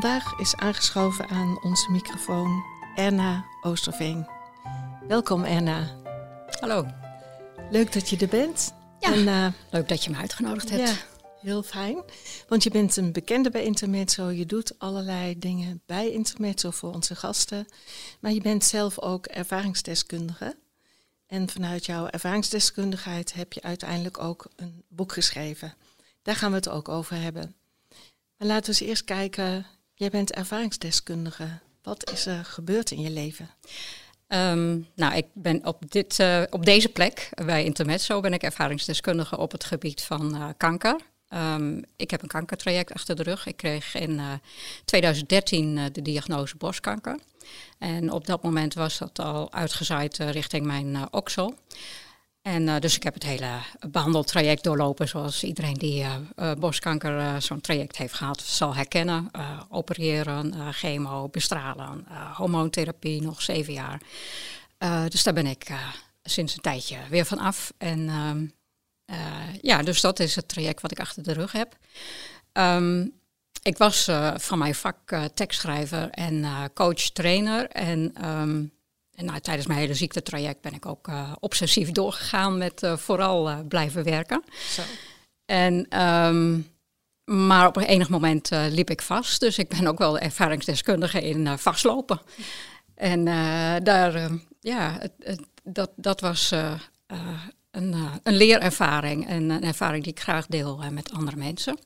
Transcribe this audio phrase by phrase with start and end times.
[0.00, 2.64] Vandaag is aangeschoven aan onze microfoon
[2.94, 4.26] Erna Oosterveen.
[5.08, 5.96] Welkom Erna.
[6.60, 6.86] Hallo.
[7.70, 8.74] Leuk dat je er bent.
[9.00, 10.88] Ja, en, uh, leuk dat je me uitgenodigd hebt.
[10.88, 10.94] Ja,
[11.40, 12.02] heel fijn.
[12.48, 14.28] Want je bent een bekende bij Intermezzo.
[14.28, 17.66] Je doet allerlei dingen bij Intermezzo voor onze gasten.
[18.20, 20.56] Maar je bent zelf ook ervaringsdeskundige.
[21.26, 25.74] En vanuit jouw ervaringsdeskundigheid heb je uiteindelijk ook een boek geschreven.
[26.22, 27.54] Daar gaan we het ook over hebben.
[28.36, 29.66] Maar laten we eens eerst kijken
[30.00, 31.48] Jij bent ervaringsdeskundige.
[31.82, 33.50] Wat is er gebeurd in je leven?
[34.28, 39.38] Um, nou, ik ben op, dit, uh, op deze plek bij Intermezzo ben ik ervaringsdeskundige
[39.38, 41.00] op het gebied van uh, kanker.
[41.34, 43.46] Um, ik heb een kankertraject achter de rug.
[43.46, 44.32] Ik kreeg in uh,
[44.84, 47.18] 2013 de diagnose borstkanker.
[47.78, 51.54] En op dat moment was dat al uitgezaaid richting mijn oksel.
[52.42, 53.58] En uh, dus ik heb het hele
[53.90, 59.30] behandeltraject doorlopen zoals iedereen die uh, uh, borstkanker zo'n traject heeft gehad zal herkennen.
[59.68, 64.00] opereren, chemo, bestralen, hormoontherapie, nog zeven jaar.
[65.08, 65.70] dus daar ben ik
[66.22, 67.72] sinds een tijdje weer van af.
[67.78, 68.46] En ehm,
[69.60, 71.76] ja, dus dat is het traject wat ik achter de rug heb.
[72.52, 73.12] Um,
[73.62, 78.28] ik was van mijn vak tekstschrijver en coach-trainer en...
[78.28, 78.72] Um,
[79.20, 83.50] en nou, tijdens mijn hele ziektetraject ben ik ook uh, obsessief doorgegaan met uh, vooral
[83.50, 84.42] uh, blijven werken.
[84.70, 84.82] Zo.
[85.44, 86.70] En, um,
[87.24, 89.40] maar op een enig moment liep ik vast.
[89.40, 92.20] Dus ik ben ook wel ervaringsdeskundige in vastlopen.
[92.94, 93.24] En
[93.84, 94.30] daar,
[94.60, 96.50] ja, het, het, dat, dat was
[97.70, 99.28] een, een leerervaring.
[99.28, 101.78] En een ervaring die ik graag deel met andere mensen.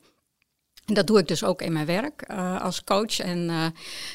[0.85, 3.65] En dat doe ik dus ook in mijn werk uh, als coach en uh,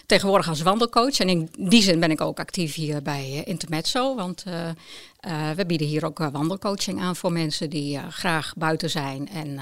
[0.07, 1.19] tegenwoordig als wandelcoach.
[1.19, 4.15] En in die zin ben ik ook actief hier bij uh, Intermezzo.
[4.15, 4.45] Want
[5.57, 9.29] we bieden hier ook wandelcoaching aan voor mensen die graag buiten zijn.
[9.29, 9.61] En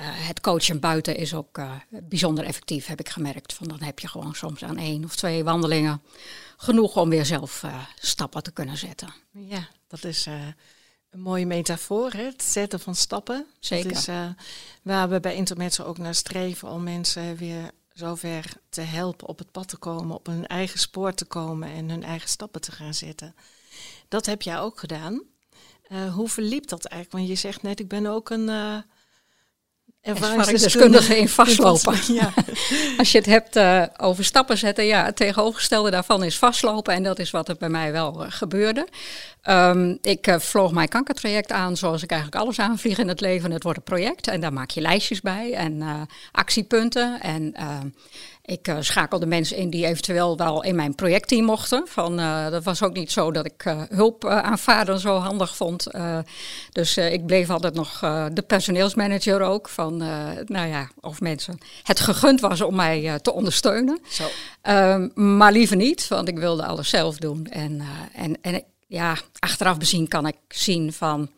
[0.00, 1.60] het coachen buiten is ook
[1.90, 3.52] bijzonder effectief, heb ik gemerkt.
[3.52, 6.02] Van dan heb je gewoon soms aan één of twee wandelingen
[6.56, 7.64] genoeg om weer zelf
[8.00, 9.14] stappen te kunnen zetten.
[9.32, 10.28] Ja, dat is
[11.14, 12.22] een mooie metafoor, hè?
[12.24, 13.46] het zetten van stappen.
[13.58, 13.88] Zeker.
[13.88, 14.28] Dat is uh,
[14.82, 19.50] waar we bij Intermezzo ook naar streven om mensen weer zover te helpen op het
[19.50, 22.94] pad te komen, op hun eigen spoor te komen en hun eigen stappen te gaan
[22.94, 23.34] zetten.
[24.08, 25.22] Dat heb jij ook gedaan.
[25.88, 27.24] Uh, hoe verliep dat eigenlijk?
[27.24, 28.78] Want je zegt net, ik ben ook een uh,
[30.04, 31.98] ervaringsdeskundige in vastlopen.
[32.14, 32.32] Ja.
[32.98, 36.94] Als je het hebt uh, over stappen zetten, ja, het tegenovergestelde daarvan is vastlopen.
[36.94, 38.88] En dat is wat er bij mij wel uh, gebeurde.
[39.48, 43.50] Um, ik uh, vloog mijn kankertraject aan zoals ik eigenlijk alles aanvlieg in het leven.
[43.50, 45.82] Het wordt een project en daar maak je lijstjes bij en
[46.32, 47.20] actiepunten.
[47.20, 47.54] En
[48.46, 51.86] ik uh, schakelde mensen in die eventueel wel in mijn projectteam mochten.
[51.88, 55.86] Van, uh, dat was ook niet zo dat ik uh, hulp aanvaarden zo handig vond.
[56.72, 57.98] dus ik bleef altijd nog
[58.32, 59.68] de personeelsmanager ook.
[59.68, 59.96] Van,
[60.46, 63.98] nou ja, of mensen het gegund was om mij te ondersteunen.
[64.08, 64.24] Zo.
[64.62, 67.46] Ehm, maar liever niet, want ik wilde alles zelf doen.
[67.46, 67.82] En,
[68.12, 71.30] en, en ja, achteraf bezien kan ik zien van...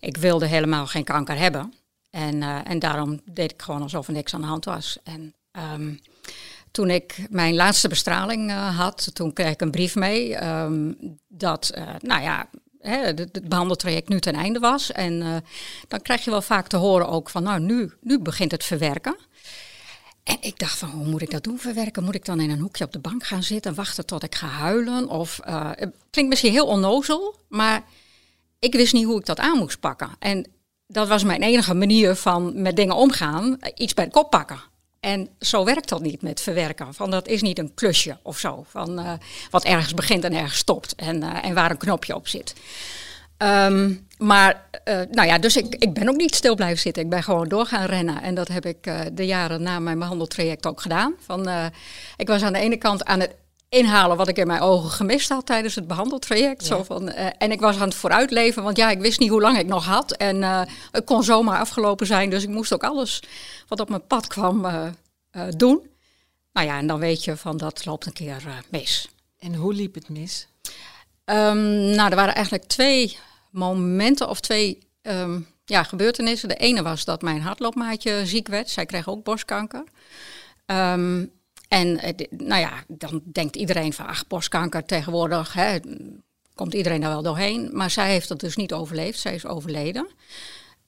[0.00, 1.74] Ik wilde helemaal geen kanker hebben.
[2.10, 4.98] En, en daarom deed ik gewoon alsof er niks aan de hand was.
[5.04, 5.34] En...
[5.74, 6.00] Um,
[6.72, 10.96] toen ik mijn laatste bestraling uh, had, toen kreeg ik een brief mee um,
[11.28, 12.48] dat, uh, nou ja,
[12.80, 14.92] het behandeltraject nu ten einde was.
[14.92, 15.36] En uh,
[15.88, 19.16] dan krijg je wel vaak te horen ook van, nou, nu, nu begint het verwerken.
[20.22, 22.04] En ik dacht van, hoe moet ik dat doen, verwerken?
[22.04, 24.34] Moet ik dan in een hoekje op de bank gaan zitten en wachten tot ik
[24.34, 25.08] ga huilen?
[25.08, 27.82] Of, het klinkt misschien heel onnozel, maar
[28.58, 30.10] ik wist niet hoe ik dat aan moest pakken.
[30.18, 30.46] En
[30.86, 34.70] dat was mijn enige manier van met dingen omgaan, iets bij de kop pakken.
[35.02, 36.94] En zo werkt dat niet met verwerken.
[36.94, 38.64] Van dat is niet een klusje of zo.
[38.68, 39.12] Van, uh,
[39.50, 40.94] wat ergens begint en ergens stopt.
[40.94, 42.54] En, uh, en waar een knopje op zit.
[43.38, 47.02] Um, maar, uh, nou ja, dus ik, ik ben ook niet stil blijven zitten.
[47.02, 48.22] Ik ben gewoon door gaan rennen.
[48.22, 51.14] En dat heb ik de jaren na mijn behandeltraject ook gedaan.
[51.20, 51.70] Van,
[52.16, 53.34] ik was aan de ene kant aan het
[53.72, 56.64] inhalen wat ik in mijn ogen gemist had tijdens het behandeltraject.
[56.64, 59.40] Zo van, uh, en ik was aan het vooruitleven, want ja, ik wist niet hoe
[59.40, 60.12] lang ik nog had.
[60.12, 63.22] En uh, het kon zomaar afgelopen zijn, dus ik moest ook alles
[63.68, 64.88] wat op mijn pad kwam uh,
[65.56, 65.90] doen.
[66.52, 69.08] Nou ja, en dan weet je van dat loopt een keer mis.
[69.38, 70.48] En hoe liep het mis?
[71.24, 73.18] Um, nou, er waren eigenlijk twee
[73.50, 76.48] momenten of twee um, ja, gebeurtenissen.
[76.48, 78.70] De ene was dat mijn hardloopmaatje ziek werd.
[78.70, 79.84] Zij kreeg ook borstkanker.
[80.66, 81.24] Ehm,
[81.72, 85.78] en nou ja, dan denkt iedereen van, ach, borstkanker tegenwoordig, hè,
[86.54, 87.70] komt iedereen daar wel doorheen.
[87.72, 90.08] Maar zij heeft dat dus niet overleefd, zij is overleden.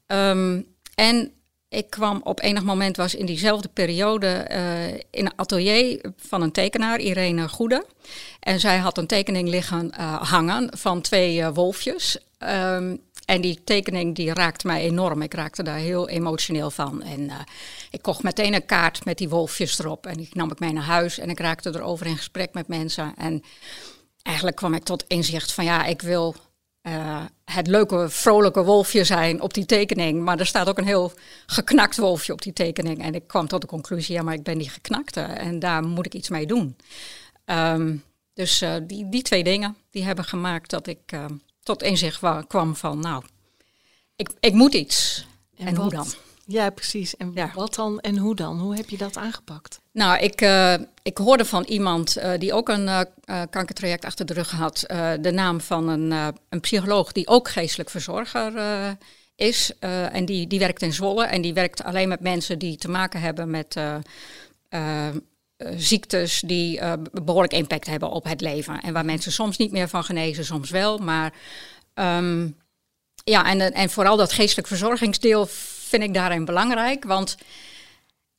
[0.06, 0.60] Ehm,
[0.94, 1.32] en
[1.68, 6.52] ik kwam op enig moment, was in diezelfde periode, uh, in een atelier van een
[6.52, 7.86] tekenaar, Irene Goede.
[8.40, 12.18] En zij had een tekening liggen uh, hangen van twee wolfjes.
[12.38, 15.22] Um, en die tekening die raakte mij enorm.
[15.22, 17.02] Ik raakte daar heel emotioneel van.
[17.02, 17.30] En
[17.90, 20.06] ik kocht meteen een kaart met die wolfjes erop.
[20.06, 23.14] En die nam ik mee naar huis en ik raakte erover in gesprek met mensen.
[23.16, 23.42] En
[24.22, 26.34] eigenlijk kwam ik tot inzicht van ja, ik wil
[26.82, 30.22] uh, het leuke, vrolijke wolfje zijn op die tekening.
[30.22, 31.12] Maar er staat ook een heel
[31.46, 33.02] geknakt wolfje op die tekening.
[33.02, 35.20] En ik kwam tot de conclusie, ja, maar ik ben die geknakte.
[35.20, 36.76] En daar moet ik iets mee doen.
[37.46, 38.02] Um,
[38.34, 41.24] dus uh, die, die twee dingen, die hebben gemaakt dat ik uh,
[41.64, 43.24] tot inzicht kwam van, nou,
[44.16, 45.26] ik, ik moet iets.
[45.56, 46.06] En, en hoe dan?
[46.46, 47.16] Ja, precies.
[47.16, 47.50] En ja.
[47.54, 48.58] wat dan en hoe dan?
[48.60, 49.80] Hoe heb je dat aangepakt?
[49.92, 53.00] Nou, ik, uh, ik hoorde van iemand uh, die ook een uh,
[53.50, 54.84] kankertraject achter de rug had,
[55.20, 58.52] de naam van een, een psycholoog die ook geestelijk verzorger
[59.36, 59.72] is.
[59.78, 63.20] en die, die werkt in Zwolle en die werkt alleen met mensen die te maken
[63.20, 63.76] hebben met
[65.76, 66.80] ziektes die
[67.12, 68.80] behoorlijk impact hebben op het leven.
[68.80, 70.98] En waar mensen soms niet meer van genezen, soms wel.
[70.98, 71.32] Maar
[71.94, 72.56] um,
[73.24, 75.46] ja, en, en vooral dat geestelijk verzorgingsdeel
[75.88, 77.04] vind ik daarin belangrijk.
[77.04, 77.36] Want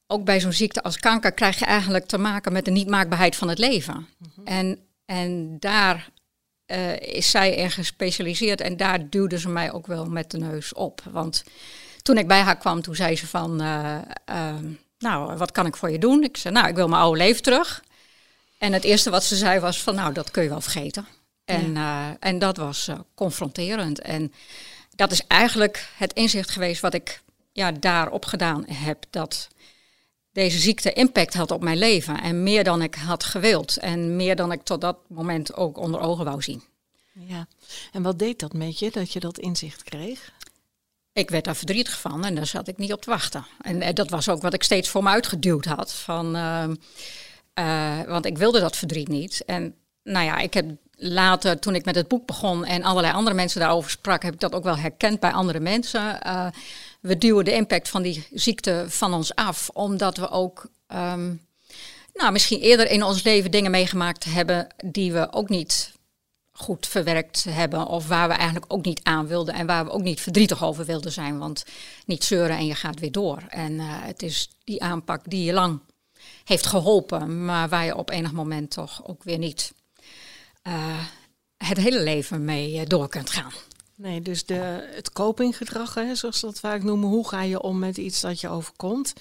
[0.07, 3.49] ook bij zo'n ziekte als kanker krijg je eigenlijk te maken met de niet-maakbaarheid van
[3.49, 4.07] het leven.
[4.17, 4.47] Mhm.
[4.47, 6.09] en, en daar
[6.71, 10.73] uh, is zij in gespecialiseerd en daar duwde ze mij ook wel met de neus
[10.73, 11.01] op.
[11.11, 11.43] Want
[12.01, 13.97] toen ik bij haar kwam, toen zei ze van, uh,
[14.97, 16.23] nou, wat kan ik voor je doen?
[16.23, 17.83] Ik zei, nou, ik wil mijn oude leven terug.
[18.57, 21.07] En het eerste wat ze zei was van, nou, dat kun je wel vergeten.
[21.45, 21.77] En,
[22.19, 23.99] en dat was confronterend.
[23.99, 24.33] En
[24.95, 27.21] dat is eigenlijk het inzicht geweest wat ik
[27.51, 29.03] ja, daarop gedaan heb.
[29.09, 29.47] Dat
[30.31, 32.21] deze ziekte impact had op mijn leven.
[32.21, 33.77] En meer dan ik had gewild.
[33.77, 36.63] En meer dan ik tot dat moment ook onder ogen wou zien.
[37.13, 37.47] Ja,
[37.91, 40.31] en wat deed dat met je, dat je dat inzicht kreeg?
[41.15, 43.45] Ik werd daar verdrietig van en daar zat ik niet op te wachten.
[43.61, 45.93] En eh, dat was ook wat ik steeds voor me uitgeduwd had.
[45.93, 46.63] Van, uh,
[47.59, 49.43] uh, want ik wilde dat verdriet niet.
[49.45, 50.65] En nou ja, ik heb
[50.95, 54.39] later, toen ik met het boek begon en allerlei andere mensen daarover sprak, heb ik
[54.39, 56.19] dat ook wel herkend bij andere mensen.
[56.25, 56.47] Uh,
[57.01, 61.41] we duwen de impact van die ziekte van ons af, omdat we ook um,
[62.13, 65.91] nou, misschien eerder in ons leven dingen meegemaakt hebben die we ook niet
[66.57, 67.87] goed verwerkt hebben.
[67.87, 70.85] Of waar we eigenlijk ook niet aan wilden en waar we ook niet verdrietig over
[70.85, 71.37] wilden zijn.
[71.37, 71.65] Want
[72.05, 73.43] niet zeuren en je gaat weer door.
[73.49, 75.79] En uh, het is die aanpak die je lang
[76.43, 79.73] heeft geholpen, maar waar je op enig moment toch ook weer niet
[80.67, 80.99] uh,
[81.57, 83.51] het hele leven mee uh, door kunt gaan.
[83.95, 87.97] Nee, dus de, het copinggedrag, hè, zoals dat vaak noemen, hoe ga je om met
[87.97, 89.13] iets dat je overkomt?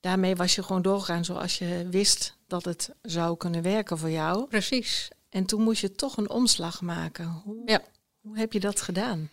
[0.00, 4.46] Daarmee was je gewoon doorgaan zoals je wist dat het zou kunnen werken voor jou.
[4.46, 5.08] Precies.
[5.30, 7.40] En toen moest je toch een omslag maken.
[7.44, 7.80] Hoe, ja.
[8.20, 9.30] hoe heb je dat gedaan?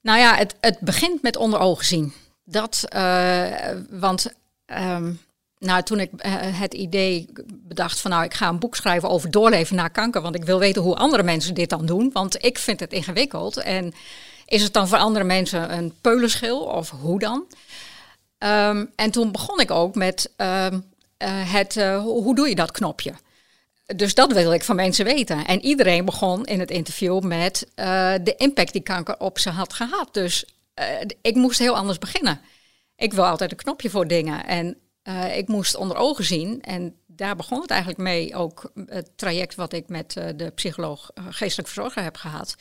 [0.00, 2.12] Nou ja, het, het begint met onder ogen zien.
[2.44, 4.32] Dat, uh, want
[4.66, 5.20] um,
[5.58, 9.30] nou, toen ik uh, het idee bedacht van nou, ik ga een boek schrijven over
[9.30, 12.58] doorleven na kanker, want ik wil weten hoe andere mensen dit dan doen, want ik
[12.58, 13.56] vind het ingewikkeld.
[13.56, 13.92] En
[14.46, 17.44] is het dan voor andere mensen een peulenschil of hoe dan?
[18.38, 20.72] Um, en toen begon ik ook met uh, uh,
[21.52, 23.14] het uh, hoe doe je dat knopje?
[23.86, 25.46] Dus dat wil ik van mensen weten.
[25.46, 27.66] En iedereen begon in het interview met
[28.22, 30.14] de impact die kanker op ze had gehad.
[30.14, 30.44] Dus
[31.22, 32.40] ik moest heel anders beginnen.
[32.96, 34.46] Ik wil altijd een knopje voor dingen.
[34.46, 39.10] En uh, ik moest onder ogen zien en daar begon het eigenlijk mee, ook het
[39.16, 42.56] traject wat ik met de psycholoog geestelijk verzorger heb gehad.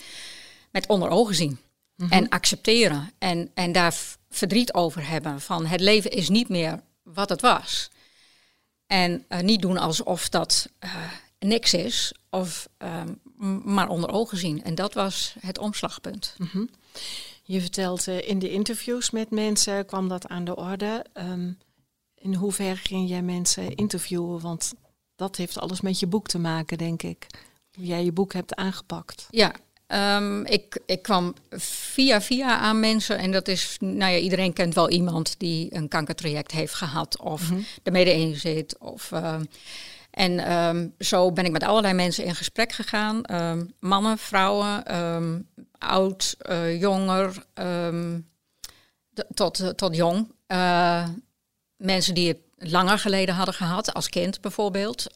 [0.72, 1.58] Met onder ogen zien mm
[1.96, 2.12] -hmm.
[2.12, 3.96] en accepteren en, en daar
[4.30, 7.90] verdriet over hebben van het leven is niet meer wat het was.
[8.94, 10.70] En niet doen alsof dat
[11.40, 12.68] niks is, of,
[13.64, 14.64] maar onder ogen zien.
[14.64, 16.36] En dat was het omslagpunt.
[16.38, 16.70] Mm -hmm.
[17.44, 21.06] Je vertelt in de interviews met mensen kwam dat aan de orde.
[21.14, 21.58] Um,
[22.16, 24.42] in hoeverre ging jij mensen interviewen?
[24.42, 24.74] Want
[25.16, 27.28] dat heeft alles met je boek te maken, denk ik.
[27.76, 29.28] Hoe jij je boek hebt aangepakt.
[29.30, 29.54] Ja,
[29.94, 33.18] um, ik, ik kwam via via aan mensen.
[33.18, 37.20] En dat is, nou ja, iedereen kent wel iemand die een kankertraject heeft gehad.
[37.20, 37.66] Of mm -hmm.
[37.84, 38.78] ermee in zit.
[38.78, 39.36] Of, uh,
[40.12, 43.22] en um, zo ben ik met allerlei mensen in gesprek gegaan.
[43.32, 44.84] Um, mannen, vrouwen,
[45.78, 47.46] oud, uh, jonger,
[49.34, 50.32] tot, tot jong.
[50.48, 51.08] Uh,
[51.78, 52.38] mensen die het
[52.72, 55.08] langer geleden hadden gehad, als kind bijvoorbeeld,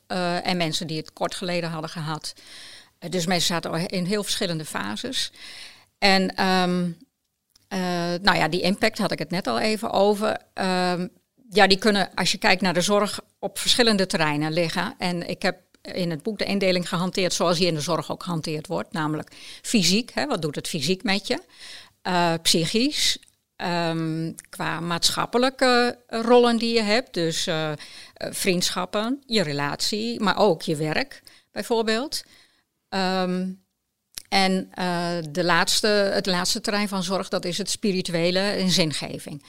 [0.44, 2.34] en mensen die het kort geleden hadden gehad.
[3.08, 5.32] Uh, dus mensen zaten in heel verschillende fases.
[5.98, 6.98] En um,
[8.22, 10.38] nou ja, die impact had ik het net al even over.
[10.54, 11.08] Ehm,
[11.50, 14.96] ja, die kunnen, als je kijkt naar de zorg, op verschillende terreinen liggen.
[14.98, 18.24] En ik heb in het boek de indeling gehanteerd zoals die in de zorg ook
[18.24, 18.94] gehanteerd wordt.
[18.94, 21.42] Namelijk fysiek, hè, wat doet het fysiek met je?
[22.04, 23.18] Uh, psychisch,
[23.56, 27.14] um, qua maatschappelijke rollen die je hebt.
[27.14, 27.50] Dus
[28.14, 31.22] vriendschappen, je relatie, maar ook je werk
[31.52, 32.24] bijvoorbeeld.
[32.90, 33.66] Um,
[34.30, 39.44] en uh, de laatste, het laatste terrein van zorg, dat is het spirituele en zingeving.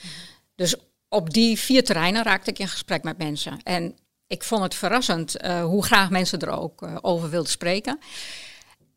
[0.55, 0.75] Dus
[1.09, 3.61] op die vier terreinen raakte ik in gesprek met mensen.
[3.63, 7.99] En ik vond het verrassend uh, hoe graag mensen er ook uh, over wilden spreken.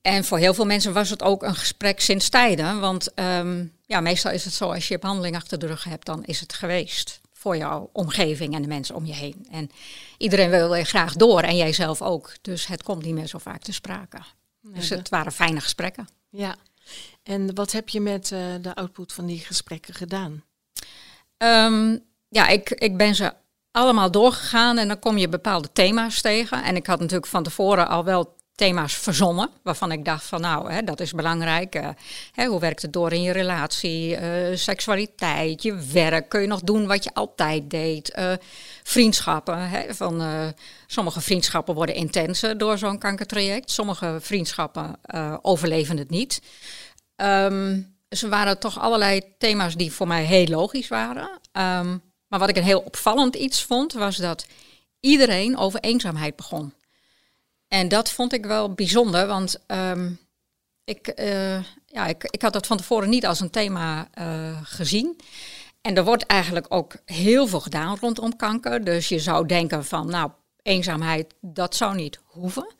[0.01, 2.79] En voor heel veel mensen was het ook een gesprek sinds tijden.
[2.79, 6.24] Want um, ja, meestal is het zo, als je behandeling achter de rug hebt, dan
[6.24, 9.48] is het geweest voor jouw omgeving en de mensen om je heen.
[9.51, 9.69] En
[10.17, 12.33] iedereen wil je graag door en jij zelf ook.
[12.41, 14.17] Dus het komt niet meer zo vaak te sprake.
[14.62, 16.07] dus het waren fijne gesprekken.
[16.29, 16.55] Ja.
[17.24, 20.43] En wat heb je met uh, de output van die gesprekken gedaan?
[21.38, 23.33] Um, ja, ik, ik ben ze
[23.71, 26.63] allemaal doorgegaan en dan kom je bepaalde thema's tegen.
[26.63, 30.72] En ik had natuurlijk van tevoren al wel thema's verzonnen, waarvan ik dacht van nou,
[30.72, 31.75] hè, dat is belangrijk.
[31.75, 31.89] Uh,
[32.32, 36.62] hè, hoe werkt het door in je relatie, uh, seksualiteit, je werk, kun je nog
[36.62, 38.34] doen wat je altijd deed, uh,
[38.84, 39.70] vriendschappen.
[39.70, 40.22] Hè, van,
[40.88, 45.00] sommige vriendschappen worden intenser door zo'n kankertraject, sommige vriendschappen
[45.41, 46.41] overleven het niet.
[47.15, 51.30] Um, dus waren toch allerlei thema's die voor mij heel logisch waren.
[51.53, 54.46] Um, maar wat ik een heel opvallend iets vond, was dat
[55.00, 56.74] iedereen over eenzaamheid begon.
[57.74, 60.20] En dat vond ik wel bijzonder, want um,
[60.84, 65.20] ik, uh, ja, ik, ik had dat van tevoren niet als een thema uh, gezien.
[65.82, 68.84] En er wordt eigenlijk ook heel veel gedaan rondom kanker.
[68.84, 72.74] Dus je zou denken van, nou, eenzaamheid, dat zou niet hoeven.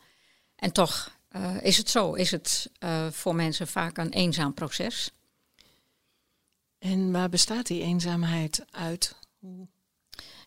[0.56, 2.70] En toch uh, is het zo, is het
[3.10, 5.12] voor mensen vaak een eenzaam proces.
[6.78, 9.14] En waar bestaat die eenzaamheid uit?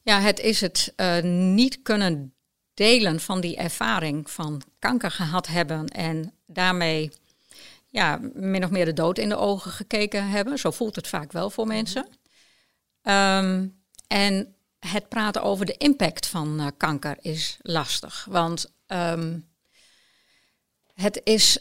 [0.01, 2.34] Ja, het is het niet kunnen
[2.75, 7.11] delen van die ervaring van kanker gehad hebben en daarmee
[7.87, 10.59] ja, min of meer de dood in de ogen gekeken hebben.
[10.59, 12.07] Zo voelt het vaak wel voor mensen.
[13.03, 18.25] Um, en het praten over de impact van uh, kanker is lastig.
[18.29, 19.47] Want um,
[20.93, 21.59] het is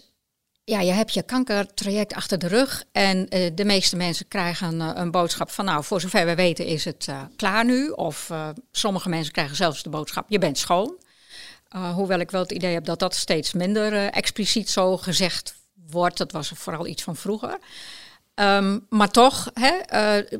[0.65, 4.91] ja, je hebt je kankertraject achter de rug en uh, de meeste mensen krijgen uh,
[4.95, 7.89] een boodschap van nou, voor zover we weten is het uh, klaar nu.
[7.89, 8.31] Of
[8.71, 11.03] sommige mensen krijgen zelfs de boodschap, je bent schoon.
[11.95, 15.55] Hoewel ik wel het idee heb dat dat steeds minder expliciet zo gezegd
[15.91, 16.19] wordt.
[16.19, 17.59] Dat was vooral iets van vroeger.
[18.35, 19.73] Um, maar toch, hè,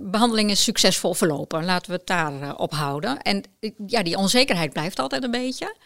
[0.01, 1.65] behandeling is succesvol verlopen.
[1.65, 3.23] Laten we het daar op houden.
[3.23, 3.43] En
[3.87, 5.77] ja, die onzekerheid blijft altijd een beetje.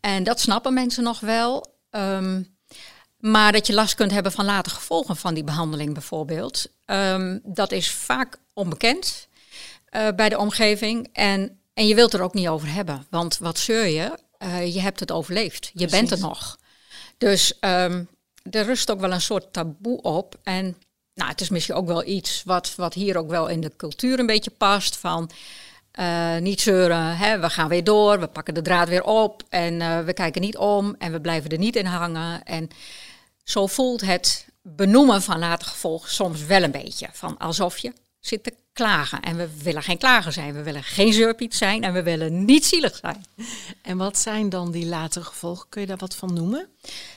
[0.00, 1.74] En dat snappen mensen nog wel.
[1.90, 2.56] Um,
[3.18, 6.66] maar dat je last kunt hebben van later gevolgen van die behandeling bijvoorbeeld.
[6.86, 9.28] Um, dat is vaak onbekend
[9.90, 11.08] bij de omgeving.
[11.12, 13.06] En, en je wilt er ook niet over hebben.
[13.10, 14.18] Want wat zeur je?
[14.42, 15.70] Uh, je hebt het overleefd.
[15.74, 16.58] Je bent er nog.
[17.18, 18.08] Dus um,
[18.50, 20.38] er rust ook wel een soort taboe op.
[20.42, 20.76] En
[21.14, 24.18] nou, het is misschien ook wel iets wat, wat hier ook wel in de cultuur
[24.18, 24.96] een beetje past.
[24.96, 25.30] Van
[26.00, 30.04] uh, niet zeuren, hè, we gaan weer door, we pakken de draad weer op en
[30.04, 32.42] we kijken niet om en we blijven er niet in hangen.
[32.42, 32.68] En
[33.44, 37.08] zo voelt het benoemen van later gevolgen soms wel een beetje.
[37.12, 39.20] Van alsof je zit te klagen.
[39.20, 42.66] En we willen geen klager zijn, we willen geen zeurpiet zijn en we willen niet
[42.66, 43.24] zielig zijn.
[43.82, 45.68] En wat zijn dan die latere gevolgen?
[45.68, 46.68] Kun je daar wat van noemen?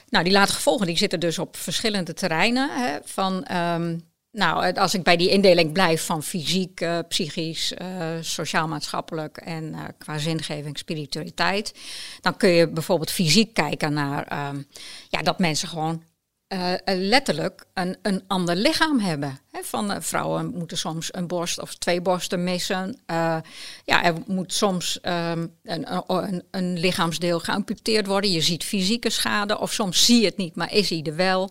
[0.08, 2.70] Nou, die latere gevolgen die zitten dus op verschillende terreinen.
[2.70, 8.06] Hè, van, um, nou, als ik bij die indeling blijf van fysiek, uh, psychisch, uh,
[8.20, 11.74] sociaal-maatschappelijk en uh, qua zingeving, spiritualiteit,
[12.20, 14.66] dan kun je bijvoorbeeld fysiek kijken naar um,
[15.08, 16.02] ja, dat mensen gewoon
[16.48, 19.38] uh, letterlijk een, een ander lichaam hebben.
[19.50, 23.00] He, van uh, vrouwen moeten soms een borst of twee borsten missen.
[23.84, 28.30] Ja, er moet soms um, een, een, een, lichaamsdeel geamputeerd worden.
[28.30, 31.50] Je ziet fysieke schade, of soms zie je het niet, maar is hij er wel.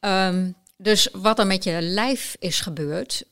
[0.00, 3.24] Um, dus wat er met je lijf is gebeurd,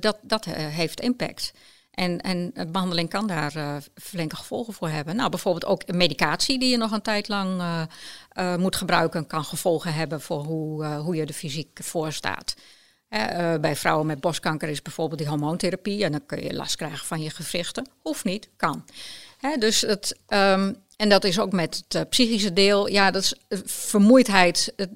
[0.00, 1.52] dat, dat heeft impact.
[1.92, 5.16] En, en behandeling kan daar uh, flinke gevolgen voor hebben.
[5.16, 7.82] Nou, bijvoorbeeld ook medicatie die je nog een tijd lang uh,
[8.38, 12.54] uh, moet gebruiken, kan gevolgen hebben voor hoe, hoe je er fysiek voor staat.
[13.60, 17.22] bij vrouwen met borstkanker is bijvoorbeeld die hormoontherapie en dan kun je last krijgen van
[17.22, 17.88] je gewrichten.
[18.02, 18.84] Hoeft niet, kan.
[19.58, 22.88] dus het, um, en dat is ook met het psychische deel.
[22.88, 23.34] Ja, dat is
[23.64, 24.90] vermoeidheid, het,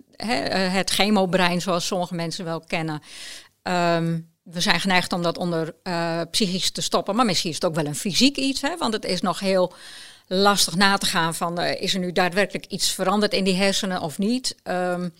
[0.73, 3.03] het chemobrein zoals sommige mensen wel kennen.
[3.63, 7.17] Um, we zijn geneigd om dat onder uh, psychisch te stoppen.
[7.17, 8.61] Maar misschien is het ook wel een fysiek iets.
[8.61, 8.77] Hè?
[8.77, 9.73] Want het is nog heel
[10.27, 11.61] lastig na te gaan van...
[11.61, 14.57] Uh, is er nu daadwerkelijk iets veranderd in die hersenen of niet?
[14.65, 15.15] Um,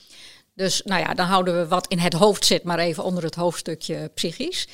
[0.55, 3.35] Dus nou ja, dan houden we wat in het hoofd zit, maar even onder het
[3.35, 4.69] hoofdstukje psychisch.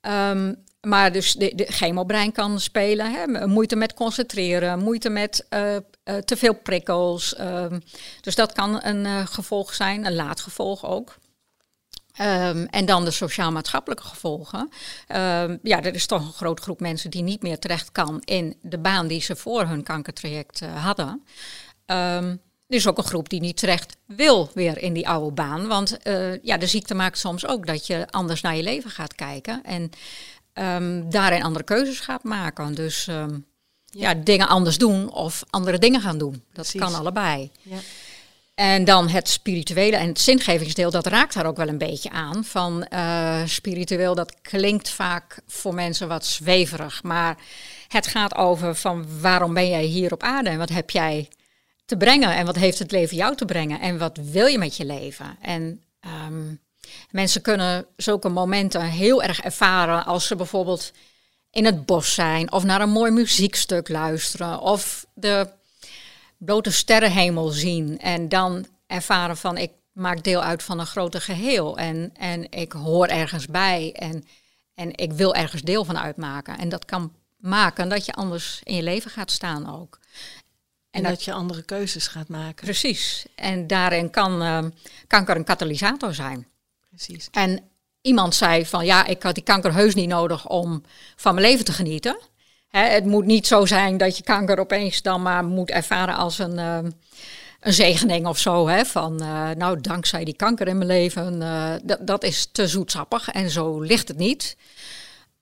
[0.00, 3.12] Ehm, maar dus de, chemobrein kan spelen.
[3.12, 3.46] Hè?
[3.46, 5.76] Moeite met concentreren, moeite met uh,
[6.24, 7.34] te veel prikkels.
[7.34, 7.80] Ehm,
[8.20, 11.16] dus dat kan een gevolg zijn, een laatgevolg ook.
[12.20, 14.58] Um, en dan de sociaal-maatschappelijke gevolgen.
[14.58, 18.56] Um, ja, er is toch een grote groep mensen die niet meer terecht kan in
[18.62, 21.24] de baan die ze voor hun kankertraject hadden.
[21.86, 25.66] Um, er is ook een groep die niet terecht wil weer in die oude baan.
[25.66, 25.96] Want
[26.42, 29.62] ja, de ziekte maakt soms ook dat je anders naar je leven gaat kijken.
[29.62, 29.90] En
[31.10, 32.74] daarin andere keuzes gaat maken.
[32.74, 33.30] Dus ja.
[33.84, 34.14] ja.
[34.14, 36.44] dingen anders doen of andere dingen gaan doen.
[36.52, 37.50] Dat kan allebei.
[37.62, 37.78] Ja.
[38.62, 42.44] En dan het spirituele en het zingevingsdeel, dat raakt daar ook wel een beetje aan.
[42.44, 47.02] Van uh, spiritueel, dat klinkt vaak voor mensen wat zweverig.
[47.02, 47.36] Maar
[47.88, 51.28] het gaat over van waarom ben jij hier op aarde en wat heb jij
[51.84, 54.76] te brengen en wat heeft het leven jou te brengen en wat wil je met
[54.76, 55.36] je leven.
[55.40, 55.82] En
[56.26, 56.60] um,
[57.10, 60.92] Mensen kunnen zulke momenten heel erg ervaren als ze bijvoorbeeld
[61.50, 65.48] in het bos zijn of naar een mooi muziekstuk luisteren of de
[66.44, 71.78] blote sterrenhemel zien en dan ervaren van ik maak deel uit van een groter geheel
[71.78, 74.24] en, en ik hoor ergens bij en,
[74.74, 76.58] en ik wil ergens deel van uitmaken.
[76.58, 79.98] En dat kan maken dat je anders in je leven gaat staan ook.
[80.90, 82.64] En, dat, je andere keuzes gaat maken.
[82.64, 83.26] Precies.
[83.34, 84.64] En daarin kan uh,
[85.06, 86.46] kanker een katalysator zijn.
[86.88, 87.28] Precies.
[87.30, 87.70] En
[88.00, 90.82] iemand zei van ja, ik had die kanker heus niet nodig om
[91.16, 92.20] van mijn leven te genieten.
[92.80, 96.58] Het moet niet zo zijn dat je kanker opeens dan maar moet ervaren als een,
[96.58, 96.78] uh,
[97.60, 98.68] een zegening of zo.
[98.68, 103.28] Hè, van uh, nou, dankzij die kanker in mijn leven, uh, dat is te zoetsappig
[103.28, 104.56] en zo ligt het niet.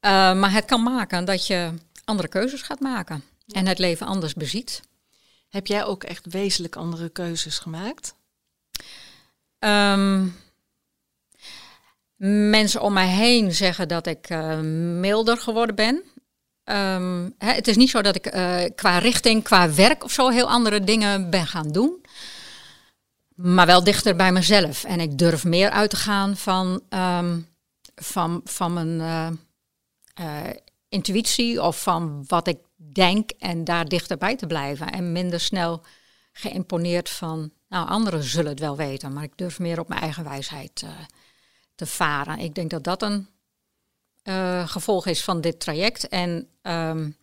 [0.01, 1.71] maar het kan maken dat je
[2.05, 4.81] andere keuzes gaat maken en het leven anders beziet.
[5.49, 8.15] Heb jij ook echt wezenlijk andere keuzes gemaakt?
[9.59, 10.37] Um,
[12.51, 14.59] mensen om mij heen zeggen dat ik uh,
[15.01, 16.03] milder geworden ben.
[16.65, 20.29] Um, hè, het is niet zo dat ik uh, qua richting, qua werk of zo
[20.29, 22.05] heel andere dingen ben gaan doen.
[23.35, 24.85] Maar wel dichter bij mezelf.
[24.85, 27.49] En ik durf meer uit te gaan van, um,
[27.95, 29.01] van, van mijn
[30.21, 30.51] uh,
[30.89, 34.91] intuïtie of van wat ik denk en daar dichterbij te blijven.
[34.93, 35.83] En minder snel
[36.33, 40.25] geïmponeerd van, nou, anderen zullen het wel weten, maar ik durf meer op mijn eigen
[40.25, 40.85] wijsheid
[41.75, 42.39] te varen.
[42.39, 43.29] Ik denk dat dat een
[44.25, 46.09] uh, gevolg is van dit traject.
[46.09, 47.17] En um,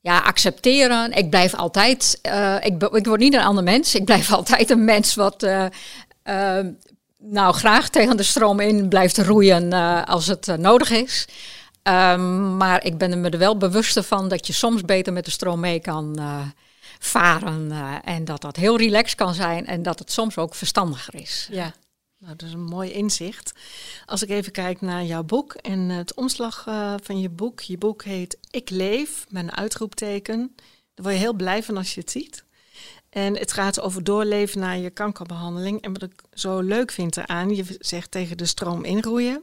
[0.00, 1.12] ja, accepteren.
[1.12, 3.94] Ik blijf altijd, uh, ik, ik word niet een ander mens.
[3.94, 5.66] Ik blijf altijd een mens wat uh,
[7.18, 9.72] nou graag tegen de stroom in blijft roeien
[10.06, 11.28] als het nodig is.
[11.82, 15.30] Um, maar ik ben me er wel bewust van dat je soms beter met de
[15.30, 16.20] stroom mee kan
[16.98, 17.72] varen.
[18.04, 21.48] en dat dat heel relaxed kan zijn en dat het soms ook verstandiger is.
[21.50, 21.72] Ja.
[22.22, 23.52] Nou, dat is een mooi inzicht.
[24.06, 27.60] Als ik even kijk naar jouw boek en het omslag uh, van je boek.
[27.60, 30.52] Je boek heet Ik leef, een uitroepteken.
[30.56, 32.44] Daar word je heel blij van als je het ziet.
[33.08, 35.80] En het gaat over doorleven na je kankerbehandeling.
[35.80, 39.42] En wat ik zo leuk vind eraan, je zegt tegen de stroom inroeien.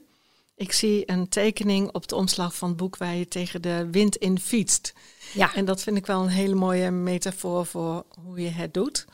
[0.56, 4.16] Ik zie een tekening op de omslag van het boek waar je tegen de wind
[4.16, 4.94] in fietst.
[5.34, 5.56] Ja.
[5.56, 9.06] En dat vind ik wel een hele mooie metafoor voor hoe je het doet.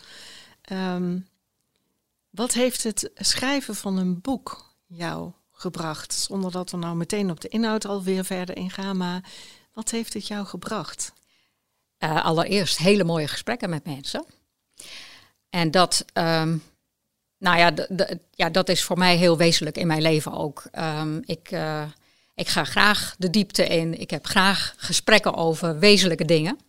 [0.71, 1.27] Um,
[2.35, 6.13] wat heeft het schrijven van een boek jou gebracht?
[6.13, 9.23] Zonder dat we nou meteen op de inhoud alweer verder ingaan, maar
[9.73, 11.13] wat heeft het jou gebracht?
[11.99, 14.25] Uh, allereerst hele mooie gesprekken met mensen.
[15.49, 16.63] En dat, um,
[17.37, 17.73] nou ja,
[18.31, 20.63] ja, dat is voor mij heel wezenlijk in mijn leven ook.
[20.79, 21.83] Um, ik, uh,
[22.33, 23.99] ik ga graag de diepte in.
[23.99, 26.59] Ik heb graag gesprekken over wezenlijke dingen.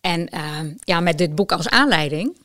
[0.00, 2.43] En uh, ja, met dit boek als aanleiding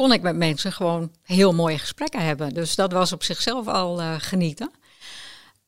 [0.00, 2.54] kon ik met mensen gewoon heel mooie gesprekken hebben.
[2.54, 4.70] Dus dat was op zichzelf al uh, genieten.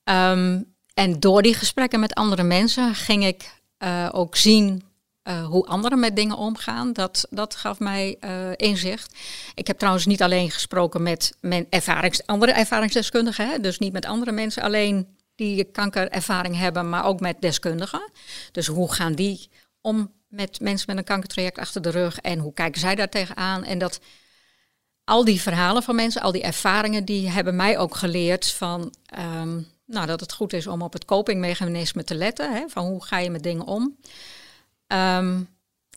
[0.05, 4.83] Um, en door die gesprekken met andere mensen ging ik uh, ook zien
[5.29, 6.92] uh, hoe anderen met dingen omgaan.
[6.92, 8.18] Dat, dat gaf mij
[8.57, 9.16] inzicht.
[9.55, 13.49] Ik heb trouwens niet alleen gesproken met mijn ervarings, andere ervaringsdeskundigen.
[13.49, 13.61] Hè?
[13.61, 18.11] Dus niet met andere mensen alleen die kankerervaring hebben, maar ook met deskundigen.
[18.53, 22.53] Dus hoe gaan die om met mensen met een kankertraject achter de rug en hoe
[22.53, 23.64] kijken zij daar tegenaan?
[23.64, 24.01] En dat
[25.05, 29.66] al die verhalen van mensen, al die ervaringen, die hebben mij ook geleerd van um,
[29.87, 32.55] nou, dat het goed is om op het copingmechanisme te letten.
[32.55, 33.97] Hè, van hoe ga je met dingen om.
[34.87, 35.49] Um,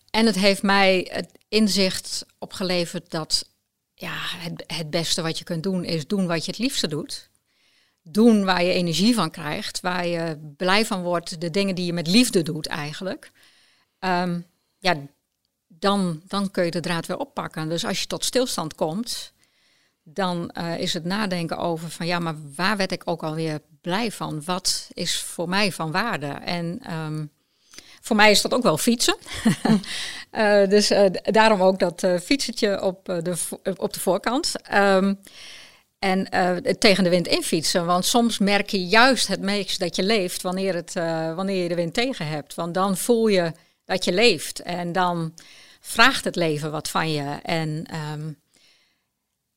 [0.09, 3.49] en het heeft mij het inzicht opgeleverd dat
[3.93, 7.29] ja, het, het beste wat je kunt doen is doen wat je het liefste doet.
[8.01, 11.93] Doen waar je energie van krijgt, waar je blij van wordt, de dingen die je
[11.93, 13.31] met liefde doet eigenlijk.
[13.99, 14.45] Um,
[14.77, 14.95] ja,
[15.67, 17.69] dan, dan kun je de draad weer oppakken.
[17.69, 19.33] Dus als je tot stilstand komt,
[20.03, 24.11] dan uh, is het nadenken over van ja, maar waar werd ik ook alweer blij
[24.11, 24.43] van?
[24.45, 26.27] Wat is voor mij van waarde?
[26.27, 27.31] En um,
[28.01, 29.17] voor mij is dat ook wel fietsen.
[30.31, 33.33] uh, dus uh, daarom ook dat uh, fietsertje op, de,
[33.75, 34.53] op de voorkant.
[34.73, 35.19] Um,
[35.99, 36.27] en
[36.79, 37.85] tegen de wind in fietsen.
[37.85, 40.93] Want soms merk je juist het meest dat je leeft wanneer, het,
[41.35, 42.55] wanneer je de wind tegen hebt.
[42.55, 43.51] Want dan voel je
[43.85, 44.59] dat je leeft.
[44.59, 45.33] En dan
[45.79, 47.39] vraagt het leven wat van je.
[47.43, 48.39] En um,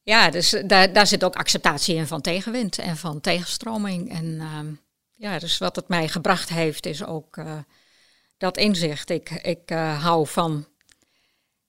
[0.02, 4.10] ja, dus daar, daar zit ook acceptatie in van tegenwind en van tegenstroming.
[4.10, 4.58] En uh,
[5.14, 7.58] ja, dus wat het mij gebracht heeft is ook uh,
[8.36, 9.10] dat inzicht.
[9.10, 10.66] Ik, ik uh, hou van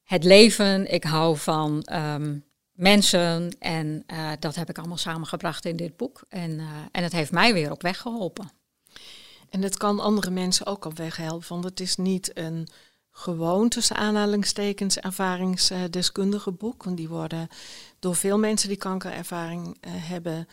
[0.03, 5.75] het leven, ik hou van um, mensen en uh, dat heb ik allemaal samengebracht in
[5.75, 6.23] dit boek.
[6.29, 6.59] En,
[6.91, 8.58] en het heeft mij weer op weg geholpen.
[9.49, 12.67] En het kan andere mensen ook op weg helpen, want het is niet een
[13.11, 16.83] gewoon tussen aanhalingstekens ervaringsdeskundige boek.
[16.83, 17.47] Want die worden
[17.99, 20.47] door veel mensen die kankerervaring uh, hebben.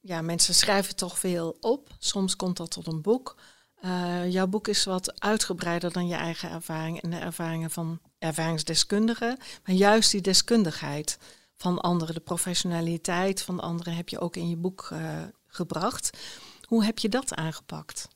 [0.00, 1.88] Ja, mensen schrijven toch veel op.
[1.98, 3.36] Soms komt dat tot een boek.
[3.84, 9.38] Uh, jouw boek is wat uitgebreider dan je eigen ervaring en de ervaringen van ervaringsdeskundigen.
[9.64, 11.18] Maar juist die deskundigheid
[11.56, 14.98] van anderen, de professionaliteit van anderen heb je ook in je boek uh,
[15.46, 16.18] gebracht.
[16.66, 18.08] Hoe heb je dat aangepakt?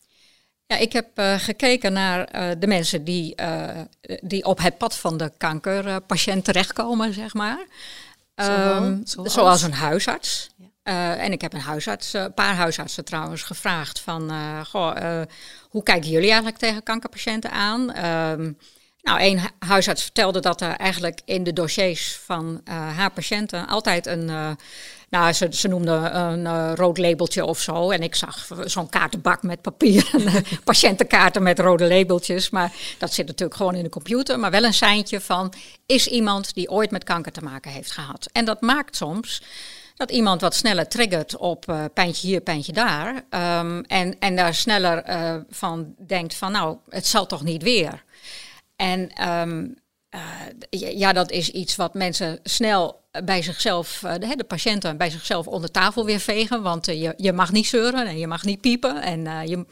[0.67, 3.81] Ja, ik heb uh, gekeken naar uh, de mensen die, uh,
[4.21, 7.67] die op het pad van de kankerpatiënt terechtkomen, zeg maar.
[8.35, 9.33] Um, zoals?
[9.33, 9.63] zoals?
[9.63, 10.51] een huisarts.
[10.57, 11.17] Ja.
[11.17, 14.31] en ik heb een huisarts, een paar huisartsen trouwens gevraagd van,
[14.67, 15.23] goh,
[15.69, 18.05] hoe kijken jullie eigenlijk tegen kankerpatiënten aan?
[18.05, 18.59] Um,
[19.01, 22.61] nou, één huisarts vertelde dat er eigenlijk in de dossiers van
[22.95, 24.57] haar patiënten altijd een
[25.09, 27.91] nou, ze, ze noemden een uh, rood labeltje of zo.
[27.91, 30.11] En ik zag zo'n kaartenbak met papier.
[30.65, 32.51] patiëntenkaarten met rode labeltjes.
[32.51, 34.39] Maar dat zit natuurlijk gewoon in de computer.
[34.39, 35.53] Maar wel een seintje van,
[35.87, 38.29] is iemand die ooit met kanker te maken heeft gehad?
[38.33, 39.43] En dat maakt soms
[39.95, 43.15] dat iemand wat sneller triggert op uh, pijntje hier, pijntje daar.
[43.15, 45.05] Um, en, en daar sneller
[45.51, 48.05] van denkt van, nou, het zal toch niet weer.
[48.77, 49.69] En uh,
[50.71, 55.47] ja, dat is iets wat mensen snel bij zichzelf, uh, de, de, patiënten bij zichzelf
[55.47, 56.63] onder tafel weer vegen.
[56.63, 59.03] Want uh, je, je mag niet zeuren en je mag niet piepen.
[59.03, 59.67] En, je,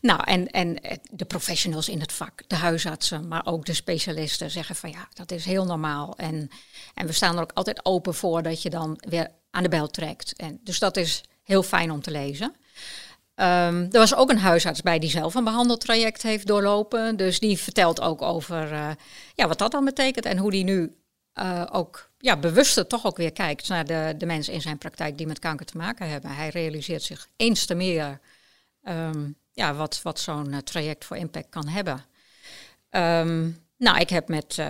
[0.00, 0.78] nou, en, en
[1.10, 5.30] de professionals in het vak, de huisartsen, maar ook de specialisten zeggen van ja, dat
[5.30, 6.14] is heel normaal.
[6.16, 6.50] En,
[6.94, 9.88] en we staan er ook altijd open voor dat je dan weer aan de bel
[9.88, 10.36] trekt.
[10.36, 12.54] En, dus dat is heel fijn om te lezen.
[13.40, 17.16] Um, er was ook een huisarts bij die zelf een behandeltraject heeft doorlopen.
[17.16, 18.90] Dus die vertelt ook over uh,
[19.34, 20.96] ja, wat dat dan betekent en hoe die nu
[21.34, 25.18] uh, ook ja, bewuster toch ook weer kijkt naar de, de mensen in zijn praktijk
[25.18, 26.30] die met kanker te maken hebben.
[26.30, 28.20] Hij realiseert zich eens te meer
[28.88, 32.04] um, ja, wat, wat zo'n uh, traject voor impact kan hebben.
[32.90, 34.62] Um, nou, ik heb met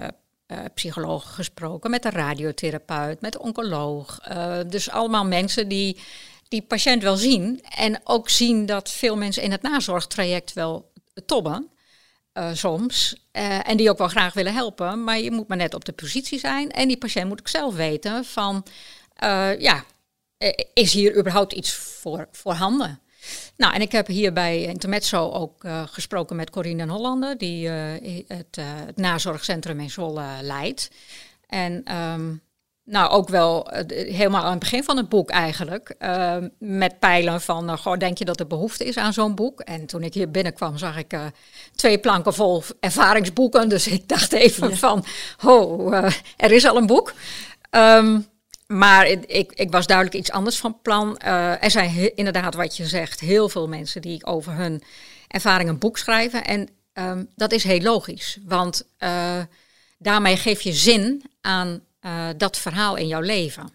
[0.74, 4.18] psychologen gesproken, met een radiotherapeut, met oncoloog.
[4.66, 6.00] dus allemaal mensen die
[6.48, 7.62] die patiënt wel zien.
[7.76, 10.92] En ook zien dat veel mensen in het nazorgtraject wel
[11.26, 11.70] tobben.
[12.34, 13.26] Uh, soms.
[13.32, 15.04] Uh, en die ook wel graag willen helpen.
[15.04, 16.70] Maar je moet maar net op de positie zijn.
[16.70, 18.66] En die patiënt moet ook zelf weten van...
[19.24, 19.84] Uh, ja,
[20.74, 23.00] is hier überhaupt iets voor voorhanden?
[23.56, 27.38] Nou, en ik heb hier bij Intermezzo ook gesproken met Corine en Hollander...
[27.38, 30.90] die het, het nazorgcentrum in Zwolle leidt.
[31.46, 31.96] En...
[31.96, 32.46] Um,
[32.88, 33.80] nou, ook wel uh,
[34.14, 35.94] helemaal aan het begin van het boek eigenlijk.
[35.98, 39.60] Uh, met pijlen van, uh, goh, denk je dat er behoefte is aan zo'n boek?
[39.60, 41.18] En toen ik hier binnenkwam, zag ik
[41.74, 43.68] twee planken vol ervaringsboeken.
[43.68, 45.04] Dus ik dacht even van,
[45.36, 45.90] ho,
[46.36, 47.12] er is al een boek.
[47.70, 48.26] Um,
[48.66, 51.18] maar ik, ik, was duidelijk iets anders van plan.
[51.18, 54.82] er zijn inderdaad, wat je zegt, heel veel mensen die over hun
[55.28, 56.44] ervaring een boek schrijven.
[56.44, 58.86] En um, dat is heel logisch, want
[59.98, 63.72] daarmee geef je zin aan uh, dat verhaal in jouw leven.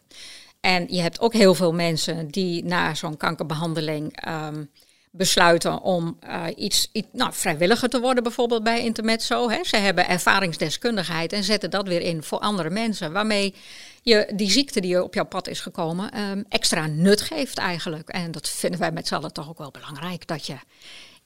[0.60, 4.70] En je hebt ook heel veel mensen die na zo'n kankerbehandeling um,
[5.16, 9.50] besluiten om uh, iets, iets nou, vrijwilliger te worden, bijvoorbeeld bij Intermezzo.
[9.50, 9.64] Hè.
[9.64, 13.56] Ze hebben ervaringsdeskundigheid en zetten dat weer in voor andere mensen, waarmee
[14.02, 18.10] je die ziekte die op jouw pad is gekomen um, extra nut geeft eigenlijk.
[18.10, 20.56] En dat vinden wij met z'n allen toch ook wel belangrijk, dat je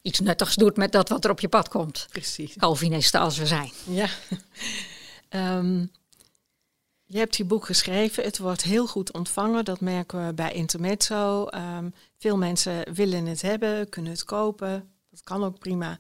[0.02, 2.08] iets nuttigs doet met dat wat er op je pad komt.
[2.12, 2.54] Precies.
[2.58, 3.72] Calvinisten als we zijn.
[3.84, 4.08] Ja.
[5.30, 5.92] Um,
[7.10, 11.48] je hebt je boek geschreven, het wordt heel goed ontvangen, dat merken we bij Intermezzo.
[11.56, 16.00] Um, veel mensen willen het hebben, kunnen het kopen, dat kan ook prima.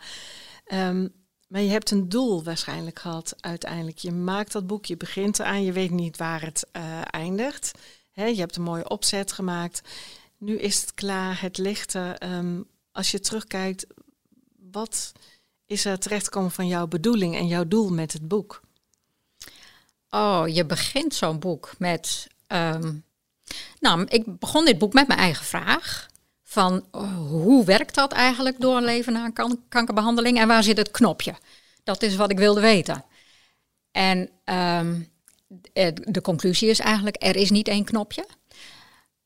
[0.73, 1.13] Um,
[1.47, 3.97] maar je hebt een doel waarschijnlijk gehad uiteindelijk.
[3.97, 7.71] Je maakt dat boek, je begint eraan, je weet niet waar het uh, eindigt.
[8.11, 9.81] Je hebt een mooie opzet gemaakt.
[10.37, 11.93] Nu is het klaar, het ligt.
[12.23, 13.87] Um, als je terugkijkt,
[14.71, 15.11] wat
[15.65, 18.61] is er terechtkomen van jouw bedoeling en jouw doel met het boek?
[20.09, 22.27] Oh, je begint zo'n boek met.
[22.47, 23.05] Um,
[23.79, 26.07] Nou, ik begon dit boek met mijn eigen vraag.
[26.43, 26.85] Van
[27.29, 31.35] hoe werkt dat eigenlijk door een leven na een kankerbehandeling en waar zit het knopje?
[31.83, 33.05] Dat is wat ik wilde weten.
[33.91, 35.01] En ehm,
[35.93, 38.25] de conclusie is eigenlijk, er is niet één knopje.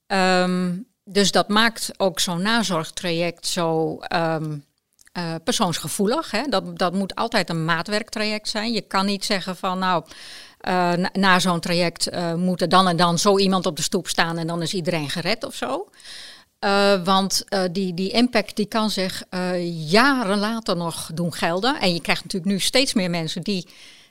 [0.08, 6.32] Um, dus dat maakt ook zo'n nazorgtraject zo uh, persoonsgevoelig.
[6.32, 6.44] Hè?
[6.44, 8.74] Dat, dat moet altijd een maatwerktraject zijn.
[8.74, 10.04] Je kan niet zeggen van nou,
[10.68, 14.08] uh, na, zo'n traject uh, moet er dan en dan zo iemand op de stoep
[14.08, 15.90] staan en dan is iedereen gered of zo.
[17.04, 19.24] want die, die impact die kan zich
[19.88, 21.80] jaren later nog doen gelden.
[21.80, 23.68] En je krijgt natuurlijk nu steeds meer mensen die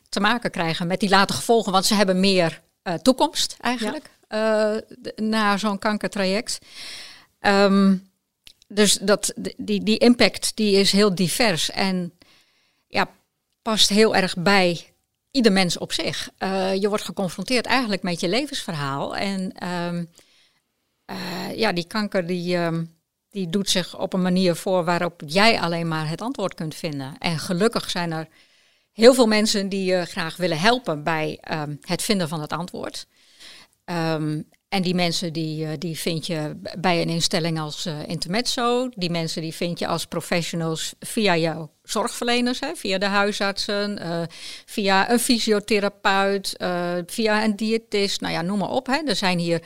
[0.08, 2.60] te maken krijgen met die late gevolgen, want ze hebben meer
[3.02, 4.10] toekomst eigenlijk.
[4.28, 4.76] Uh,
[5.16, 6.58] na zo'n kankertraject.
[7.40, 8.10] Um,
[8.68, 12.12] dus dat, die, die impact die is heel divers en
[12.86, 13.10] ja,
[13.62, 14.92] past heel erg bij
[15.30, 16.30] ieder mens op zich.
[16.38, 19.16] Uh, je wordt geconfronteerd eigenlijk met je levensverhaal.
[19.16, 20.08] En um,
[21.10, 25.60] uh, ja, die kanker die, um, die doet zich op een manier voor waarop jij
[25.60, 27.18] alleen maar het antwoord kunt vinden.
[27.18, 28.28] En gelukkig zijn er
[28.92, 31.38] heel veel mensen die je graag willen helpen bij
[31.80, 33.06] het vinden van het antwoord.
[34.70, 38.88] En die mensen die, eh, die vind je bij een instelling als uh, Intermezzo.
[38.94, 44.22] Die mensen die vind je als professionals via jouw zorgverleners, hè, via de huisartsen, uh,
[44.66, 46.56] via een fysiotherapeut,
[47.06, 48.20] via een diëtist.
[48.20, 48.86] Nou ja, noem maar op.
[48.86, 48.96] Hè.
[49.06, 49.60] Er zijn hier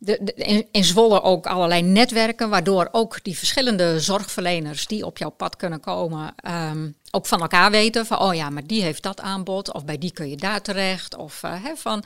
[0.00, 5.56] de, in, Zwolle ook allerlei netwerken, waardoor ook die verschillende zorgverleners die op jouw pad
[5.56, 6.34] kunnen komen,
[6.70, 9.98] um, ook van elkaar weten van, oh ja, maar die heeft dat aanbod, of bij
[9.98, 12.04] die kun je daar terecht, of uh, van,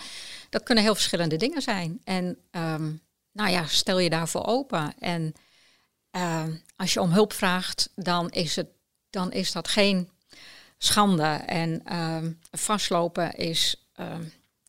[0.50, 2.00] dat kunnen heel verschillende dingen zijn.
[2.04, 3.00] En um,
[3.32, 4.94] nou ja, stel je daarvoor open.
[4.98, 5.34] En
[6.16, 6.42] uh,
[6.76, 8.68] als je om hulp vraagt, dan is, het,
[9.14, 10.10] dan is dat geen
[10.78, 11.40] schande.
[11.46, 12.16] En uh,
[12.50, 13.86] vastlopen is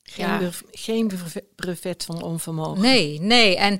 [0.03, 0.51] geen, ja.
[0.71, 1.11] geen
[1.55, 2.81] brevet van onvermogen.
[2.81, 3.57] Nee, nee.
[3.57, 3.73] En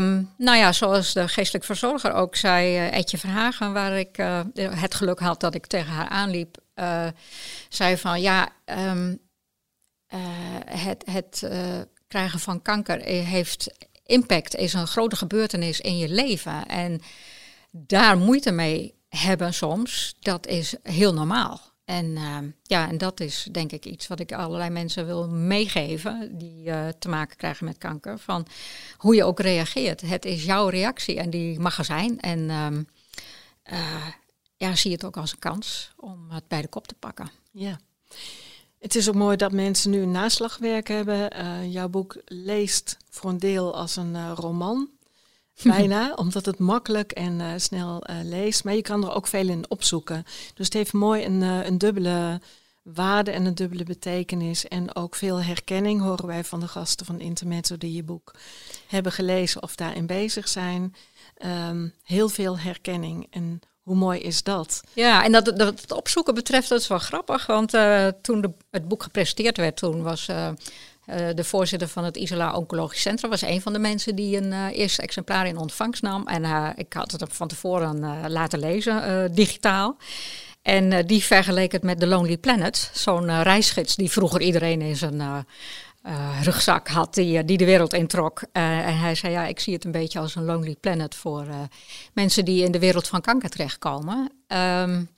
[0.00, 4.40] um, nou ja, zoals de geestelijk verzorger ook zei, uh, Etje Verhagen, waar ik uh,
[4.54, 7.06] het geluk had dat ik tegen haar aanliep, uh,
[7.68, 9.18] zei van ja, um,
[10.64, 11.48] het, het
[12.08, 16.66] krijgen van kanker heeft impact, is een grote gebeurtenis in je leven.
[16.66, 17.00] En
[17.70, 21.60] daar moeite mee hebben soms, dat is heel normaal.
[21.84, 26.38] En uh, ja, en dat is denk ik iets wat ik allerlei mensen wil meegeven
[26.38, 28.18] die uh, te maken krijgen met kanker.
[28.18, 28.46] Van
[28.96, 30.00] hoe je ook reageert.
[30.00, 32.20] Het is jouw reactie en die mag er zijn.
[32.20, 32.38] En
[33.72, 34.06] uh,
[34.56, 37.30] ja, zie het ook als een kans om het bij de kop te pakken.
[37.50, 37.80] Ja.
[38.78, 41.70] Het is ook mooi dat mensen nu een naslagwerk hebben.
[41.70, 44.88] jouw boek leest voor een deel als een roman.
[45.62, 48.64] Bijna, omdat het makkelijk en uh, snel uh, leest.
[48.64, 50.24] Maar je kan er ook veel in opzoeken.
[50.54, 52.40] Dus het heeft mooi een, uh, een dubbele
[52.82, 54.68] waarde en een dubbele betekenis.
[54.68, 58.34] En ook veel herkenning horen wij van de gasten van Intermezzo die je boek
[58.86, 60.94] hebben gelezen of daarin bezig zijn.
[61.68, 63.26] Um, heel veel herkenning.
[63.30, 64.80] En hoe mooi is dat?
[64.92, 67.46] Ja, en dat, dat het opzoeken betreft, dat is wel grappig.
[67.46, 67.70] Want
[68.22, 70.48] toen de, het boek gepresenteerd werd, toen was uh,
[71.34, 74.66] de voorzitter van het Isola Oncologisch Centrum was een van de mensen die een uh,
[74.72, 76.26] eerste exemplaar in ontvangst nam.
[76.26, 79.96] En uh, ik had het van tevoren laten lezen, digitaal.
[80.62, 85.46] En die vergeleek het met The Lonely Planet, zo'n reisgids die vroeger iedereen in zijn
[86.42, 88.42] rugzak had, die, die de wereld introk.
[88.52, 91.46] en hij zei, ja, ik zie het een beetje als een Lonely Planet voor
[92.12, 94.32] mensen die in de wereld van kanker terechtkomen.
[94.48, 95.08] Um,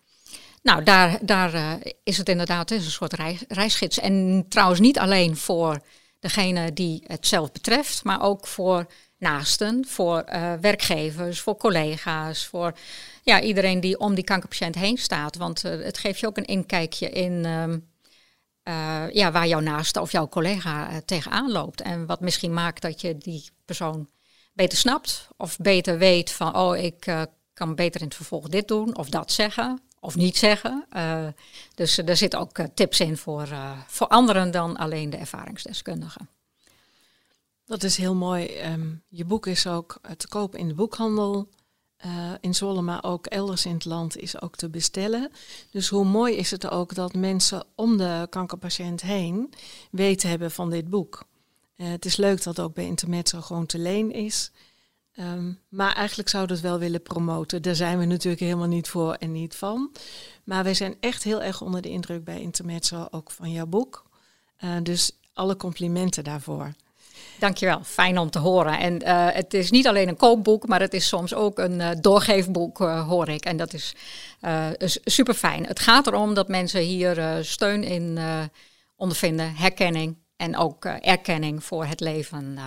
[0.65, 1.73] nou, daar, daar uh,
[2.03, 3.99] is het inderdaad een soort reis, reisgids.
[3.99, 5.81] En trouwens niet alleen voor
[6.19, 8.87] degene die het zelf betreft, maar ook voor
[9.19, 12.73] naasten, voor uh, werkgevers, voor collega's, voor
[13.23, 15.37] ja, iedereen die om die kankerpatiënt heen staat.
[15.37, 17.93] Want uh, het geeft je ook een inkijkje in um,
[19.13, 21.81] ja, waar jouw naaste of jouw collega tegenaan loopt.
[21.81, 24.09] En wat misschien maakt dat je die persoon
[24.53, 28.97] beter snapt of beter weet van, oh, ik kan beter in het vervolg dit doen
[28.97, 30.87] of dat zeggen of niet zeggen.
[30.97, 31.27] Uh,
[31.75, 36.29] dus er zitten ook uh, tips in voor, uh, voor anderen dan alleen de ervaringsdeskundigen.
[37.65, 38.73] Dat is heel mooi.
[38.73, 41.49] Um, je boek is ook te koop in de boekhandel
[42.41, 45.31] in Zwolle, maar ook elders in het land is ook te bestellen.
[45.71, 49.53] Dus hoe mooi is het ook dat mensen om de kankerpatiënt heen
[49.91, 51.25] weten hebben van dit boek.
[51.77, 54.51] het is leuk dat het ook bij Intermezzo gewoon te leen is.
[55.19, 57.63] Um, maar eigenlijk zouden we het wel willen promoten.
[57.63, 59.93] Daar zijn we natuurlijk helemaal niet voor en niet van.
[60.45, 64.05] Maar wij zijn echt heel erg onder de indruk bij Intermezzo, ook van jouw boek.
[64.65, 66.73] Uh, dus alle complimenten daarvoor.
[67.39, 68.79] Dankjewel, fijn om te horen.
[68.79, 71.91] En uh, het is niet alleen een koopboek, maar het is soms ook een uh,
[72.01, 73.45] doorgeefboek, hoor ik.
[73.45, 73.95] En dat is
[75.05, 75.67] super fijn.
[75.67, 78.19] Het gaat erom dat mensen hier steun in
[78.97, 82.59] ondervinden, herkenning en ook erkenning voor het leven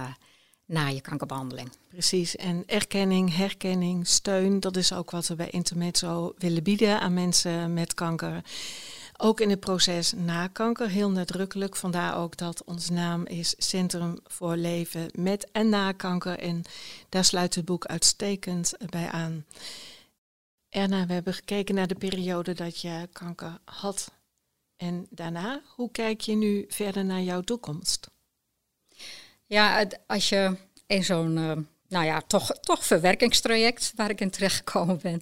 [0.68, 1.70] na je kankerbehandeling.
[1.88, 7.14] Precies, en erkenning, herkenning, steun, dat is ook wat we bij Intermezzo willen bieden aan
[7.14, 8.44] mensen met kanker.
[9.18, 11.76] Ook in het proces na kanker, heel nadrukkelijk.
[11.76, 16.40] Vandaar ook dat onze naam is Centrum voor Leven met en na kanker.
[16.40, 16.62] En
[17.10, 19.46] daar sluit het boek uitstekend bij aan.
[20.70, 24.12] Erna, we hebben gekeken naar de periode dat je kanker had.
[24.76, 28.10] En daarna, hoe kijk je nu verder naar jouw toekomst?
[29.48, 30.56] Ja, als je
[30.88, 31.52] in zo'n, uh,
[31.88, 35.22] nou ja, toch, toch verwerkingstraject waar ik in terecht gekomen ben,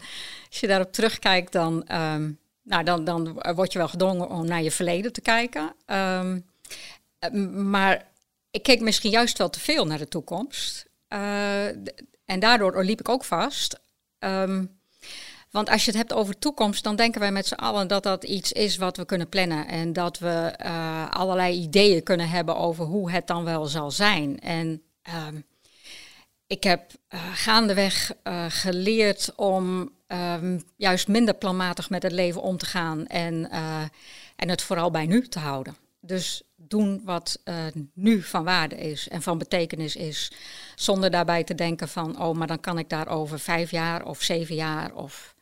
[0.50, 4.62] als je daarop terugkijkt, dan, um, nou, dan, dan word je wel gedwongen om naar
[4.62, 5.74] je verleden te kijken.
[5.86, 6.46] Um,
[7.70, 8.08] maar
[8.52, 10.86] ik keek misschien juist wel te veel naar de toekomst.
[11.10, 11.66] Uh,
[12.26, 13.80] en daardoor liep ik ook vast.
[14.20, 14.80] Um,
[15.56, 18.24] want als je het hebt over toekomst, dan denken wij met z'n allen dat dat
[18.24, 19.68] iets is wat we kunnen plannen.
[19.68, 24.40] En dat we uh, allerlei ideeën kunnen hebben over hoe het dan wel zal zijn.
[24.40, 25.28] En uh,
[26.48, 32.58] ik heb uh, gaandeweg uh, geleerd om um, juist minder planmatig met het leven om
[32.58, 33.08] te gaan.
[33.08, 33.50] En,
[34.36, 35.76] en het vooral bij nu te houden.
[36.00, 37.40] Dus doen wat
[37.94, 40.32] nu van waarde is en van betekenis is.
[40.76, 44.22] Zonder daarbij te denken van, oh, maar dan kan ik daar over vijf jaar of
[44.22, 45.35] zeven jaar of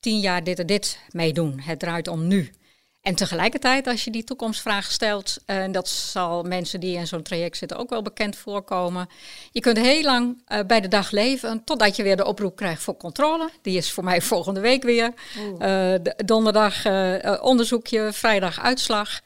[0.00, 1.60] tien jaar dit en dit meedoen.
[1.60, 2.50] Het draait om nu.
[3.00, 7.22] En tegelijkertijd, als je die toekomstvraag stelt, en uh, dat zal mensen die in zo'n
[7.22, 9.08] traject zitten ook wel bekend voorkomen.
[9.50, 12.82] Je kunt heel lang uh, bij de dag leven, totdat je weer de oproep krijgt
[12.82, 13.50] voor controle.
[13.62, 15.12] Die is voor mij volgende week weer.
[15.58, 16.84] Uh, donderdag
[17.40, 19.20] onderzoekje, vrijdag uitslag.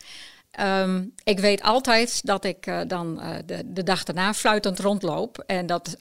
[0.61, 5.43] Um, ik weet altijd dat ik dan de, de, dag daarna fluitend rondloop.
[5.47, 5.97] En dat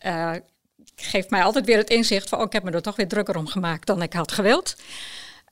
[0.95, 3.37] geeft mij altijd weer het inzicht van, oh, ik heb me er toch weer drukker
[3.37, 4.75] om gemaakt dan ik had gewild.